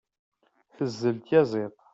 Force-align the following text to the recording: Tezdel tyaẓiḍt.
Tezdel 0.75 1.17
tyaẓiḍt. 1.27 1.79